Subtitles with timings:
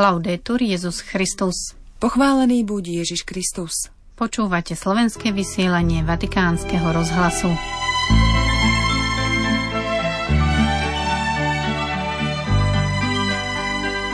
[0.00, 1.76] Laudetur Jezus Christus.
[2.00, 3.92] Pochválený buď Ježiš Kristus.
[4.16, 7.52] Počúvate slovenské vysielanie Vatikánskeho rozhlasu.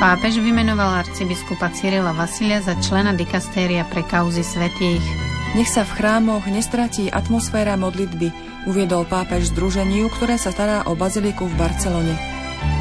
[0.02, 5.06] Pápež vymenoval arcibiskupa Cyrila Vasilia za člena dikastéria pre kauzy svetých.
[5.55, 8.34] Nech sa v chrámoch nestratí atmosféra modlitby,
[8.66, 12.36] uviedol pápež združeniu, ktoré sa stará o baziliku v Barcelone.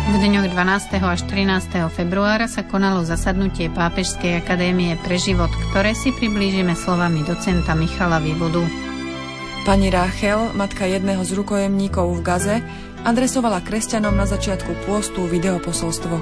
[0.05, 1.01] V dňoch 12.
[1.01, 1.91] až 13.
[1.91, 8.63] februára sa konalo zasadnutie Pápežskej akadémie pre život, ktoré si priblížime slovami docenta Michala Vývodu.
[9.65, 12.57] Pani Ráchel, matka jedného z rukojemníkov v Gaze,
[13.01, 16.21] adresovala kresťanom na začiatku pôstu videoposolstvo.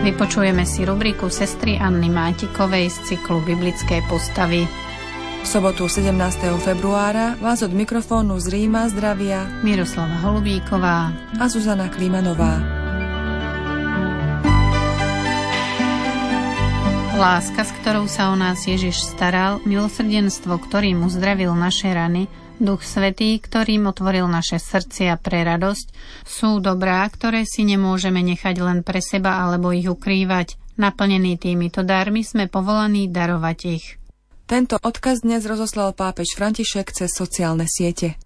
[0.00, 4.64] Vypočujeme si rubriku sestry Anny Mátikovej z cyklu Biblické postavy.
[5.40, 6.16] V sobotu 17.
[6.64, 12.79] februára vás od mikrofónu z Ríma zdravia Miroslava Holubíková a Zuzana Klímanová.
[17.20, 23.36] Láska, s ktorou sa o nás Ježiš staral, milosrdenstvo, ktorým uzdravil naše rany, Duch Svetý,
[23.36, 25.92] ktorým otvoril naše srdcia pre radosť,
[26.24, 30.56] sú dobrá, ktoré si nemôžeme nechať len pre seba alebo ich ukrývať.
[30.80, 34.00] Naplnení týmito darmi sme povolaní darovať ich.
[34.48, 38.16] Tento odkaz dnes rozoslal pápež František cez sociálne siete.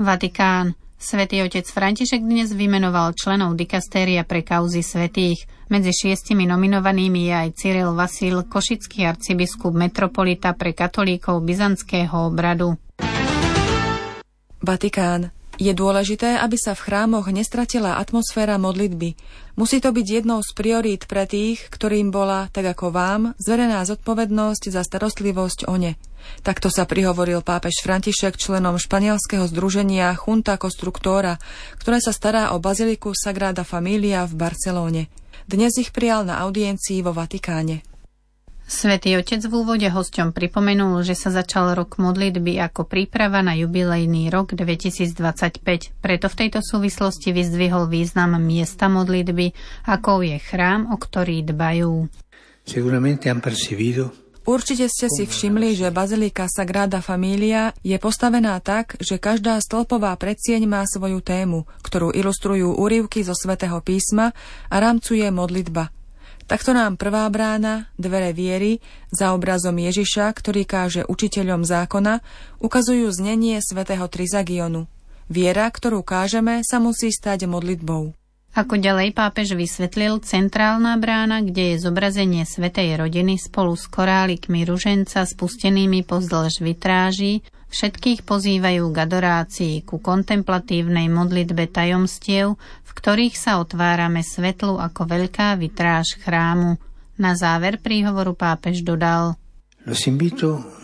[0.00, 0.72] Vatikán.
[1.02, 5.50] Svetý otec František dnes vymenoval členov dikastéria pre kauzy svetých.
[5.66, 12.78] Medzi šiestimi nominovanými je aj Cyril Vasil, košický arcibiskup metropolita pre katolíkov byzantského obradu.
[14.62, 15.34] Vatikán.
[15.58, 19.18] Je dôležité, aby sa v chrámoch nestratila atmosféra modlitby.
[19.58, 24.70] Musí to byť jednou z priorít pre tých, ktorým bola, tak ako vám, zverená zodpovednosť
[24.70, 25.98] za starostlivosť o ne.
[26.42, 31.38] Takto sa prihovoril pápež František členom španielského združenia Junta Constructora,
[31.78, 35.02] ktoré sa stará o baziliku Sagrada Familia v Barcelóne.
[35.46, 37.82] Dnes ich prijal na audiencii vo Vatikáne.
[38.62, 44.30] Svetý otec v úvode hosťom pripomenul, že sa začal rok modlitby ako príprava na jubilejný
[44.30, 45.92] rok 2025.
[45.98, 49.52] Preto v tejto súvislosti vyzdvihol význam miesta modlitby,
[49.90, 52.08] ako je chrám, o ktorý dbajú.
[52.62, 59.22] Seguramente han percibido Určite ste si všimli, že Bazilika Sagrada Familia je postavená tak, že
[59.22, 64.34] každá stĺpová predsieň má svoju tému, ktorú ilustrujú úrivky zo svätého písma
[64.66, 65.94] a rámcuje modlitba.
[66.50, 68.82] Takto nám prvá brána, dvere viery,
[69.14, 72.18] za obrazom Ježiša, ktorý káže učiteľom zákona,
[72.58, 74.90] ukazujú znenie svätého Trizagionu.
[75.30, 78.10] Viera, ktorú kážeme, sa musí stať modlitbou.
[78.52, 85.24] Ako ďalej pápež vysvetlil, centrálna brána, kde je zobrazenie Svetej rodiny spolu s korálikmi ruženca
[85.24, 87.40] spustenými pozdĺž vitráží,
[87.72, 95.56] všetkých pozývajú k adorácii, ku kontemplatívnej modlitbe tajomstiev, v ktorých sa otvárame svetlu ako veľká
[95.56, 96.76] vitráž chrámu.
[97.16, 99.40] Na záver príhovoru pápež dodal
[99.88, 100.81] Los invito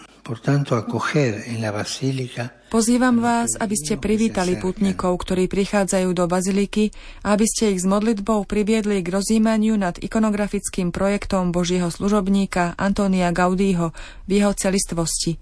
[2.69, 6.93] Pozývam vás, aby ste privítali putníkov, ktorí prichádzajú do baziliky
[7.25, 13.33] a aby ste ich s modlitbou priviedli k rozjímaniu nad ikonografickým projektom Božieho služobníka Antonia
[13.33, 13.97] Gaudího
[14.29, 15.41] v jeho celistvosti.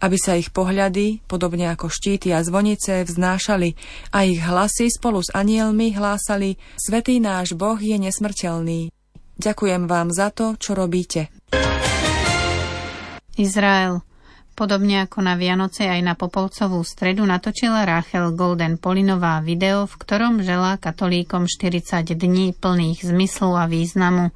[0.00, 3.76] Aby sa ich pohľady, podobne ako štíty a zvonice, vznášali
[4.16, 8.88] a ich hlasy spolu s anielmi hlásali Svetý náš Boh je nesmrteľný.
[9.36, 11.28] Ďakujem vám za to, čo robíte.
[13.36, 14.00] Izrael–
[14.52, 20.44] Podobne ako na Vianoce aj na Popolcovú stredu natočila Rachel Golden Polinová video, v ktorom
[20.44, 24.28] žela katolíkom 40 dní plných zmyslu a významu.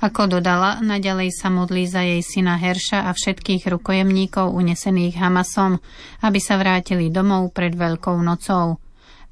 [0.00, 5.82] Ako dodala, naďalej sa modlí za jej syna Herša a všetkých rukojemníkov unesených Hamasom,
[6.22, 8.78] aby sa vrátili domov pred Veľkou nocou.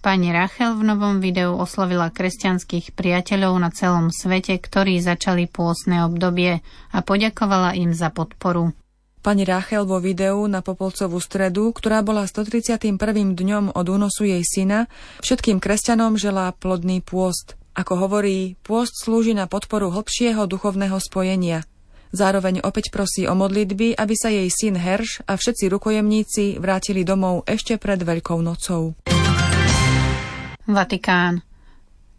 [0.05, 6.61] Pani Rachel v novom videu oslovila kresťanských priateľov na celom svete, ktorí začali pôsne obdobie
[6.93, 8.77] a poďakovala im za podporu.
[9.25, 13.01] Pani Rachel vo videu na Popolcovú stredu, ktorá bola 131.
[13.33, 14.85] dňom od únosu jej syna,
[15.25, 17.57] všetkým kresťanom želá plodný pôst.
[17.73, 21.65] Ako hovorí, pôst slúži na podporu hlbšieho duchovného spojenia.
[22.13, 27.49] Zároveň opäť prosí o modlitby, aby sa jej syn Herš a všetci rukojemníci vrátili domov
[27.49, 28.93] ešte pred Veľkou nocou.
[30.69, 31.41] Vatikán.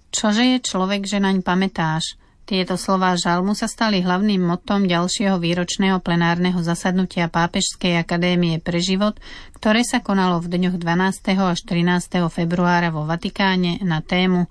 [0.09, 2.17] Čože je človek, že naň pamätáš?
[2.45, 9.17] Tieto slová žalmu sa stali hlavným motom ďalšieho výročného plenárneho zasadnutia Pápežskej akadémie pre život,
[9.57, 11.41] ktoré sa konalo v dňoch 12.
[11.41, 12.21] až 13.
[12.29, 14.45] februára vo Vatikáne na tému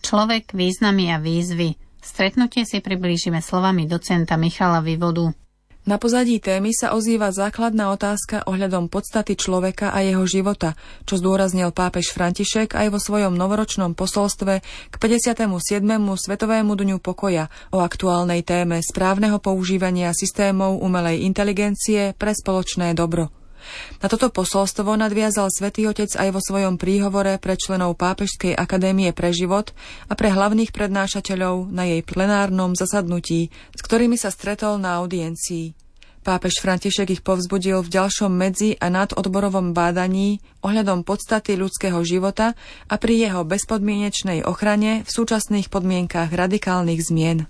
[0.00, 1.76] Človek, významy a výzvy.
[2.00, 5.28] Stretnutie si priblížime slovami docenta Michala Vyvodu.
[5.88, 10.76] Na pozadí témy sa ozýva základná otázka ohľadom podstaty človeka a jeho života,
[11.08, 15.48] čo zdôraznil pápež František aj vo svojom novoročnom posolstve k 57.
[15.96, 23.37] Svetovému dňu pokoja o aktuálnej téme správneho používania systémov umelej inteligencie pre spoločné dobro.
[23.98, 29.34] Na toto posolstvo nadviazal svätý Otec aj vo svojom príhovore pre členov Pápežskej akadémie pre
[29.34, 29.74] život
[30.06, 35.88] a pre hlavných prednášateľov na jej plenárnom zasadnutí, s ktorými sa stretol na audiencii.
[36.28, 42.52] Pápež František ich povzbudil v ďalšom medzi a nadodborovom bádaní ohľadom podstaty ľudského života
[42.84, 47.48] a pri jeho bezpodmienečnej ochrane v súčasných podmienkách radikálnych zmien.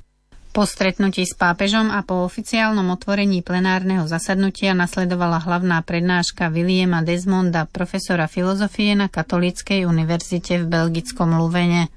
[0.49, 7.69] Po stretnutí s pápežom a po oficiálnom otvorení plenárneho zasadnutia nasledovala hlavná prednáška Williama Desmonda,
[7.69, 11.93] profesora filozofie na Katolíckej univerzite v belgickom Luvene.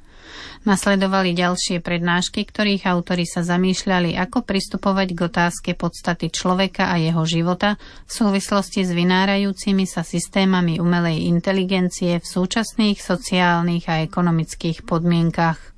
[0.61, 7.25] Nasledovali ďalšie prednášky, ktorých autori sa zamýšľali, ako pristupovať k otázke podstaty človeka a jeho
[7.25, 15.70] života v súvislosti s vynárajúcimi sa systémami umelej inteligencie v súčasných sociálnych a ekonomických podmienkach.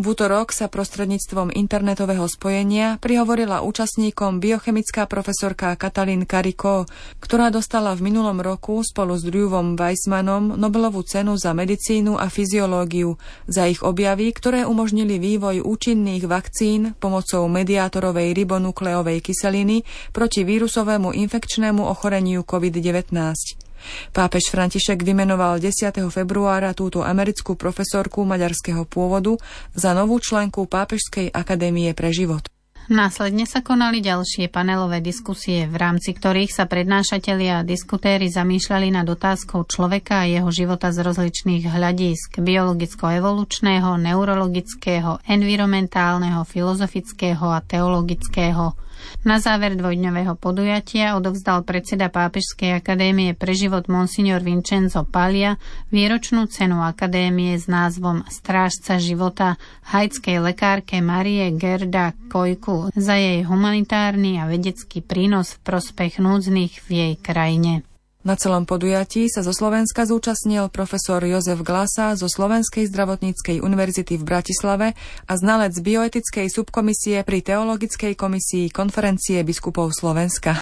[0.00, 6.88] V útorok sa prostredníctvom internetového spojenia prihovorila účastníkom biochemická profesorka Katalín Kariko,
[7.20, 13.20] ktorá dostala v minulom roku spolu s Drewom Weissmanom Nobelovú cenu za medicínu a fyziológiu
[13.44, 19.84] za ich objavy, ktoré umožnili vývoj účinných vakcín pomocou mediátorovej ribonukleovej kyseliny
[20.16, 23.68] proti vírusovému infekčnému ochoreniu COVID-19.
[24.10, 25.92] Pápež František vymenoval 10.
[26.10, 29.36] februára túto americkú profesorku maďarského pôvodu
[29.76, 32.46] za novú členku Pápežskej akadémie pre život.
[32.90, 39.06] Následne sa konali ďalšie panelové diskusie, v rámci ktorých sa prednášatelia a diskutéry zamýšľali nad
[39.06, 48.74] otázkou človeka a jeho života z rozličných hľadísk biologicko-evolučného, neurologického, environmentálneho, filozofického a teologického.
[49.20, 55.60] Na záver dvojdňového podujatia odovzdal predseda Pápežskej akadémie pre život Monsignor Vincenzo Palia
[55.92, 59.60] výročnú cenu akadémie s názvom Strážca života
[59.92, 66.88] haitskej lekárke Marie Gerda Kojku za jej humanitárny a vedecký prínos v prospech núdznych v
[66.88, 67.89] jej krajine.
[68.20, 74.28] Na celom podujatí sa zo Slovenska zúčastnil profesor Jozef Glasa zo Slovenskej zdravotníckej univerzity v
[74.28, 74.92] Bratislave
[75.24, 80.60] a znalec bioetickej subkomisie pri Teologickej komisii konferencie biskupov Slovenska.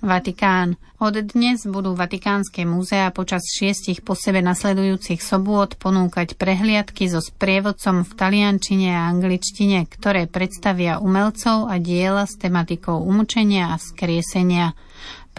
[0.00, 0.76] Vatikán.
[1.00, 8.04] Od dnes budú Vatikánske múzea počas šiestich po sebe nasledujúcich sobôt ponúkať prehliadky so sprievodcom
[8.04, 14.76] v taliančine a angličtine, ktoré predstavia umelcov a diela s tematikou umúčenia a vzkriesenia.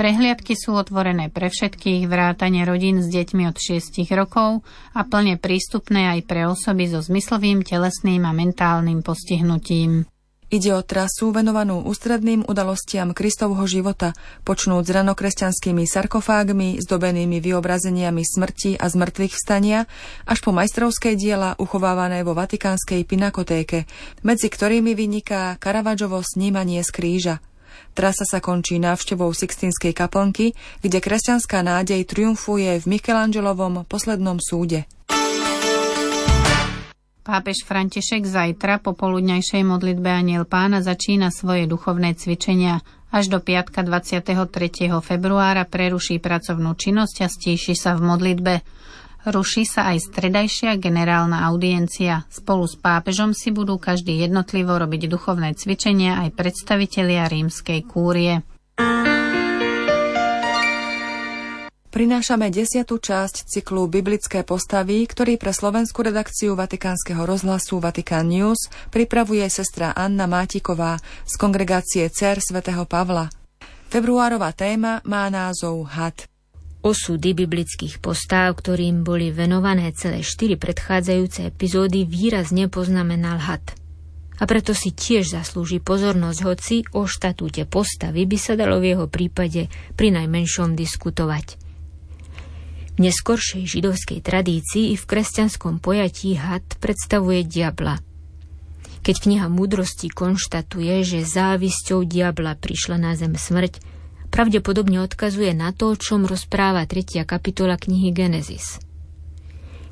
[0.02, 4.66] Prehliadky sú otvorené pre všetkých, vrátane rodín s deťmi od 6 rokov
[4.98, 10.10] a plne prístupné aj pre osoby so zmyslovým, telesným a mentálnym postihnutím.
[10.50, 18.82] Ide o trasu venovanú ústredným udalostiam Kristovho života, počnúť s ranokresťanskými sarkofágmi, zdobenými vyobrazeniami smrti
[18.82, 19.86] a zmrtvých vstania,
[20.26, 23.86] až po majstrovské diela uchovávané vo Vatikánskej pinakotéke,
[24.26, 27.36] medzi ktorými vyniká Caravaggovo snímanie z kríža–
[27.92, 34.88] Trasa sa končí návštevou Sixtinskej kaplnky, kde kresťanská nádej triumfuje v Michelangelovom poslednom súde.
[37.22, 42.82] Pápež František zajtra po poludňajšej modlitbe Aniel pána začína svoje duchovné cvičenia.
[43.14, 44.26] Až do piatka 23.
[45.04, 48.54] februára preruší pracovnú činnosť a stíši sa v modlitbe.
[49.22, 52.26] Ruší sa aj stredajšia generálna audiencia.
[52.26, 58.42] Spolu s pápežom si budú každý jednotlivo robiť duchovné cvičenia aj predstavitelia rímskej kúrie.
[61.92, 69.44] Prinášame desiatú časť cyklu Biblické postavy, ktorý pre slovenskú redakciu Vatikánskeho rozhlasu Vatikán News pripravuje
[69.52, 70.98] sestra Anna Mátiková
[71.28, 73.28] z kongregácie Cer svätého Pavla.
[73.92, 76.31] Februárová téma má názov Had.
[76.82, 83.62] Osudy biblických postáv, ktorým boli venované celé štyri predchádzajúce epizódy, výrazne poznamenal had.
[84.42, 89.06] A preto si tiež zaslúži pozornosť, hoci o štatúte postavy by sa dalo v jeho
[89.06, 91.62] prípade pri najmenšom diskutovať.
[92.98, 98.02] V neskoršej židovskej tradícii i v kresťanskom pojatí had predstavuje diabla.
[99.06, 104.01] Keď kniha múdrosti konštatuje, že závisťou diabla prišla na zem smrť,
[104.32, 107.28] pravdepodobne odkazuje na to, o čom rozpráva 3.
[107.28, 108.80] kapitola knihy Genesis.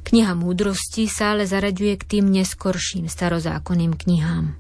[0.08, 4.56] Kniha múdrosti sa ale zaraďuje k tým neskorším starozákonným knihám.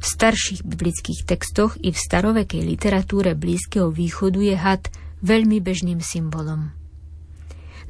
[0.00, 4.88] V starších biblických textoch i v starovekej literatúre Blízkeho východu je had
[5.20, 6.72] veľmi bežným symbolom.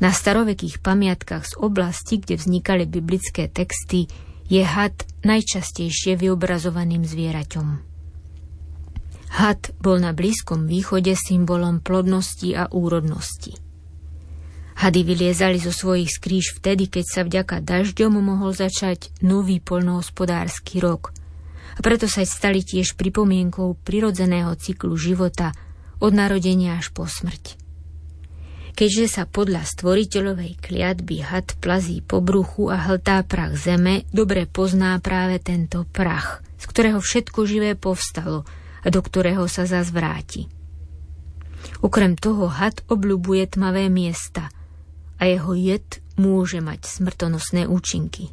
[0.02, 4.10] Na starovekých pamiatkách z oblasti, kde vznikali biblické texty,
[4.50, 7.89] je had najčastejšie vyobrazovaným zvieraťom.
[9.30, 13.54] Had bol na Blízkom východe symbolom plodnosti a úrodnosti.
[14.80, 21.14] Hady vyliezali zo svojich skríž vtedy, keď sa vďaka dažďom mohol začať nový polnohospodársky rok.
[21.76, 25.54] A preto sa stali tiež pripomienkou prirodzeného cyklu života
[26.02, 27.60] od narodenia až po smrť.
[28.74, 34.96] Keďže sa podľa stvoriteľovej kliatby had plazí po bruchu a hltá prach zeme, dobre pozná
[34.98, 38.42] práve tento prach, z ktorého všetko živé povstalo–
[38.86, 40.48] do ktorého sa zas vráti.
[41.84, 44.48] Okrem toho had obľubuje tmavé miesta
[45.20, 48.32] a jeho jed môže mať smrtonosné účinky.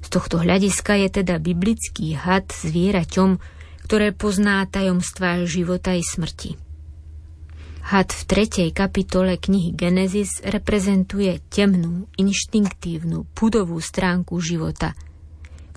[0.00, 3.40] Z tohto hľadiska je teda biblický had zvieraťom,
[3.84, 6.56] ktoré pozná tajomstvá života i smrti.
[7.88, 14.92] Had v tretej kapitole knihy Genesis reprezentuje temnú, inštinktívnu, pudovú stránku života,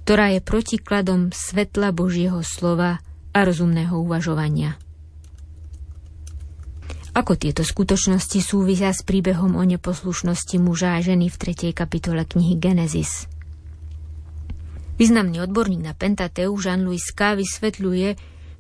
[0.04, 3.00] ktorá je protikladom svetla Božieho slova
[3.32, 4.76] a rozumného uvažovania.
[7.12, 11.76] Ako tieto skutočnosti súvisia s príbehom o neposlušnosti muža a ženy v 3.
[11.76, 13.28] kapitole knihy Genesis?
[14.96, 17.36] Významný odborník na Pentateu Jean-Louis K.
[17.36, 18.08] vysvetľuje,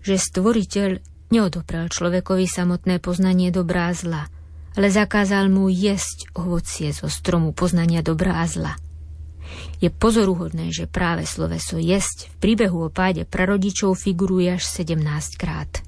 [0.03, 0.89] že stvoriteľ
[1.31, 4.23] neodoprel človekovi samotné poznanie dobrá a zla,
[4.75, 8.75] ale zakázal mu jesť ovocie zo stromu poznania dobrá a zla–
[9.83, 15.01] je pozoruhodné, že práve sloveso jesť v príbehu o páde prarodičov figuruje až 17
[15.35, 15.83] krát.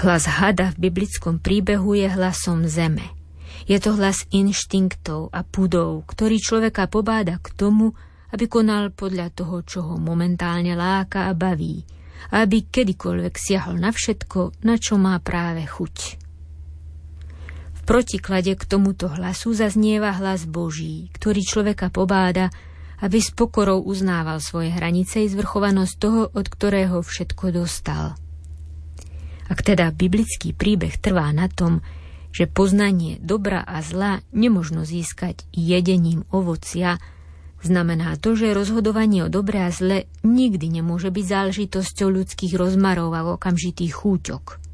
[0.00, 3.04] Hlas hada v biblickom príbehu je hlasom zeme.
[3.68, 7.92] Je to hlas inštinktov a pudov, ktorý človeka pobáda k tomu,
[8.30, 11.82] aby konal podľa toho, čo ho momentálne láka a baví,
[12.30, 16.29] a aby kedykoľvek siahol na všetko, na čo má práve chuť
[17.90, 22.54] protiklade k tomuto hlasu zaznieva hlas Boží, ktorý človeka pobáda,
[23.02, 28.14] aby s pokorou uznával svoje hranice i zvrchovanosť toho, od ktorého všetko dostal.
[29.50, 31.82] Ak teda biblický príbeh trvá na tom,
[32.30, 37.02] že poznanie dobra a zla nemožno získať jedením ovocia,
[37.58, 43.26] znamená to, že rozhodovanie o dobre a zle nikdy nemôže byť záležitosťou ľudských rozmarov a
[43.34, 44.69] okamžitých chúťok.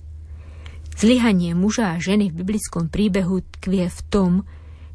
[0.97, 4.33] Zlyhanie muža a ženy v biblickom príbehu tkvie v tom,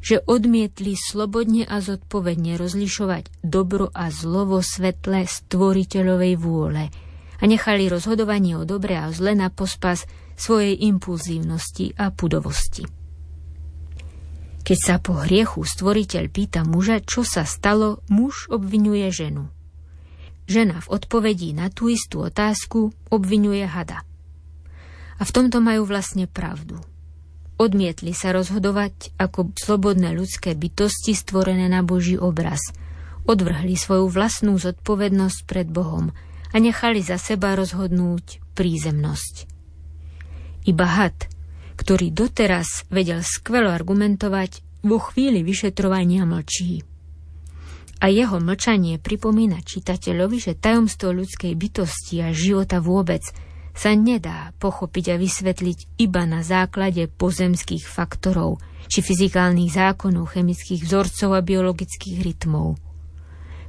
[0.02, 6.90] že odmietli slobodne a zodpovedne rozlišovať dobro a zlo vo svetle stvoriteľovej vôle
[7.38, 10.02] a nechali rozhodovanie o dobre a zle na pospas
[10.34, 12.82] svojej impulzívnosti a pudovosti.
[14.66, 19.46] Keď sa po hriechu stvoriteľ pýta muža, čo sa stalo, muž obvinuje ženu.
[20.50, 24.02] Žena v odpovedí na tú istú otázku obvinuje hada–
[25.22, 26.82] a v tomto majú vlastne pravdu.
[27.54, 32.58] Odmietli sa rozhodovať ako slobodné ľudské bytosti stvorené na Boží obraz.
[33.22, 36.10] Odvrhli svoju vlastnú zodpovednosť pred Bohom
[36.50, 39.46] a nechali za seba rozhodnúť prízemnosť.
[40.66, 41.30] Iba had,
[41.78, 46.82] ktorý doteraz vedel skvelo argumentovať, vo chvíli vyšetrovania mlčí.
[48.02, 53.22] A jeho mlčanie pripomína čitateľovi, že tajomstvo ľudskej bytosti a života vôbec–
[53.72, 58.60] sa nedá pochopiť a vysvetliť iba na základe pozemských faktorov
[58.92, 62.76] či fyzikálnych zákonov, chemických vzorcov a biologických rytmov.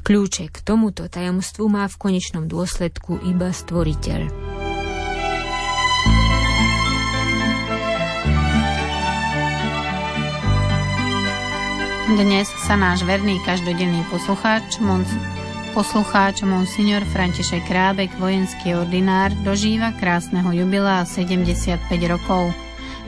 [0.04, 4.28] Kľúče k tomuto tajomstvu má v konečnom dôsledku iba stvoriteľ.
[12.14, 15.08] Dnes sa náš verný každodenný poslucháč Monc
[15.74, 22.54] Poslucháč Monsignor František Krábek, vojenský ordinár, dožíva krásneho jubilea 75 rokov.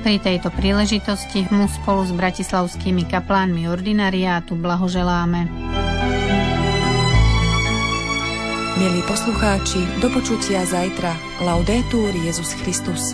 [0.02, 5.46] Pri tejto príležitosti mu spolu s bratislavskými kaplánmi ordinariátu blahoželáme.
[8.82, 11.14] Milí poslucháči, do počutia zajtra.
[11.46, 13.14] Laudetur Jezus Christus.